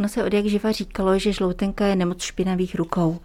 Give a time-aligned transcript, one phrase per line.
[0.00, 3.18] Ono se od jak živa říkalo, že žloutenka je nemoc špinavých rukou.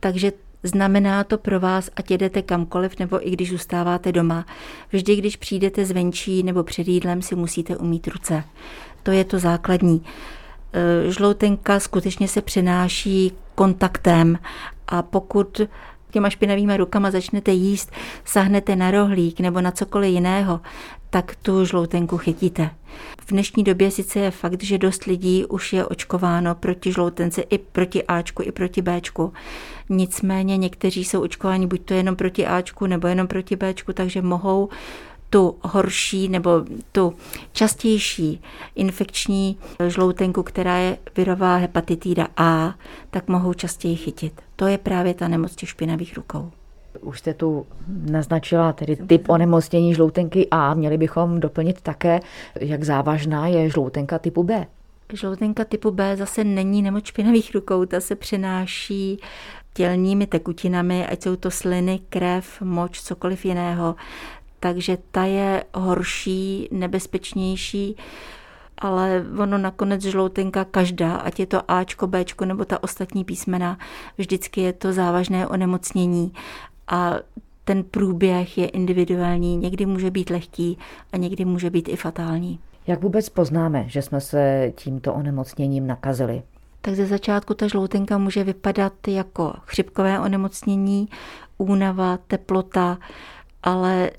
[0.00, 4.46] Takže Znamená to pro vás, ať jedete kamkoliv, nebo i když zůstáváte doma.
[4.92, 8.44] Vždy, když přijdete zvenčí nebo před jídlem, si musíte umít ruce.
[9.02, 10.02] To je to základní.
[10.72, 14.38] E, žloutenka skutečně se přenáší kontaktem
[14.88, 15.60] a pokud
[16.16, 17.92] těma špinavýma rukama začnete jíst,
[18.24, 20.60] sahnete na rohlík nebo na cokoliv jiného,
[21.10, 22.70] tak tu žloutenku chytíte.
[23.20, 27.58] V dnešní době sice je fakt, že dost lidí už je očkováno proti žloutence i
[27.58, 29.32] proti Ačku, i proti Bčku.
[29.88, 34.68] Nicméně někteří jsou očkováni buď to jenom proti Ačku nebo jenom proti Bčku, takže mohou
[35.30, 36.50] tu horší nebo
[36.92, 37.14] tu
[37.52, 38.42] častější
[38.74, 42.74] infekční žloutenku, která je virová hepatitida A,
[43.10, 44.40] tak mohou častěji chytit.
[44.56, 46.50] To je právě ta nemoc těch špinavých rukou.
[47.00, 47.66] Už jste tu
[48.10, 50.74] naznačila tedy typ onemocnění žloutenky A.
[50.74, 52.20] Měli bychom doplnit také,
[52.60, 54.66] jak závažná je žloutenka typu B.
[55.12, 59.20] Žloutenka typu B zase není nemoc špinavých rukou, ta se přenáší
[59.74, 63.94] tělními tekutinami, ať jsou to sliny, krev, moč, cokoliv jiného.
[64.60, 67.96] Takže ta je horší, nebezpečnější,
[68.78, 73.78] ale ono nakonec žloutenka každá, ať je to Ačko, Bčko nebo ta ostatní písmena,
[74.18, 76.32] vždycky je to závažné onemocnění
[76.88, 77.14] a
[77.64, 80.78] ten průběh je individuální, někdy může být lehký
[81.12, 82.58] a někdy může být i fatální.
[82.86, 86.42] Jak vůbec poznáme, že jsme se tímto onemocněním nakazili?
[86.80, 91.08] Tak ze začátku ta žloutenka může vypadat jako chřipkové onemocnění,
[91.58, 92.98] únava, teplota,
[93.62, 94.10] ale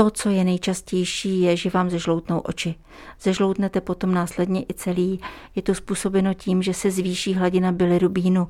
[0.00, 2.74] to, co je nejčastější, je, že vám zežloutnou oči.
[3.22, 5.20] Zežloutnete potom následně i celý.
[5.56, 8.48] Je to způsobeno tím, že se zvýší hladina bilirubínu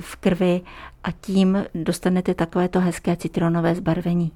[0.00, 0.60] v krvi
[1.04, 4.32] a tím dostanete takovéto hezké citronové zbarvení.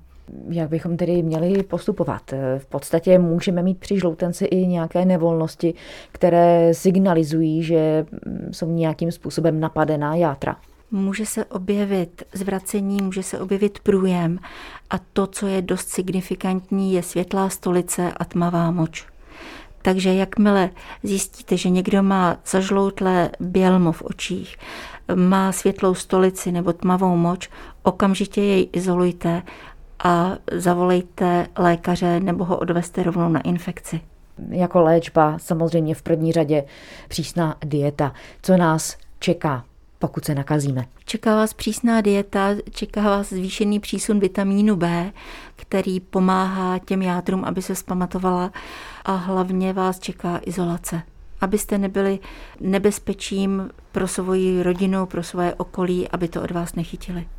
[0.48, 2.34] Jak bychom tedy měli postupovat?
[2.58, 5.74] V podstatě můžeme mít při žloutenci i nějaké nevolnosti,
[6.12, 8.06] které signalizují, že
[8.50, 10.56] jsou nějakým způsobem napadená játra
[10.90, 14.38] může se objevit zvracení, může se objevit průjem
[14.90, 19.06] a to, co je dost signifikantní, je světlá stolice a tmavá moč.
[19.82, 20.70] Takže jakmile
[21.02, 24.56] zjistíte, že někdo má zažloutlé bělmo v očích,
[25.14, 27.50] má světlou stolici nebo tmavou moč,
[27.82, 29.42] okamžitě jej izolujte
[30.04, 34.00] a zavolejte lékaře nebo ho odveste rovnou na infekci.
[34.48, 36.64] Jako léčba samozřejmě v první řadě
[37.08, 38.12] přísná dieta.
[38.42, 39.64] Co nás čeká
[39.98, 40.86] pokud se nakazíme.
[41.04, 45.12] Čeká vás přísná dieta, čeká vás zvýšený přísun vitamínu B,
[45.56, 48.52] který pomáhá těm jádrům, aby se zpamatovala
[49.04, 51.02] a hlavně vás čeká izolace
[51.40, 52.18] abyste nebyli
[52.60, 57.26] nebezpečím pro svoji rodinu, pro svoje okolí, aby to od vás nechytili.